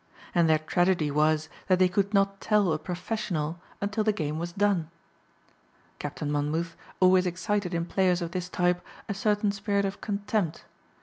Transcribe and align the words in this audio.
And 0.33 0.49
their 0.49 0.57
tragedy 0.57 1.11
was 1.11 1.47
that 1.67 1.77
they 1.77 1.87
could 1.87 2.11
not 2.11 2.41
tell 2.41 2.73
a 2.73 2.79
professional 2.79 3.59
until 3.81 4.03
the 4.03 4.11
game 4.11 4.39
was 4.39 4.51
done. 4.51 4.89
Captain 5.99 6.31
Monmouth 6.31 6.75
always 6.99 7.27
excited 7.27 7.71
in 7.71 7.85
players 7.85 8.19
of 8.19 8.31
this 8.31 8.49
type 8.49 8.81
a 9.07 9.13
certain 9.13 9.51
spirit 9.51 9.85
of 9.85 10.01
contempt. 10.01 10.65